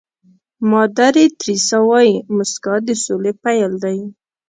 [0.71, 3.99] مادر تیریسا وایي موسکا د سولې پيل دی.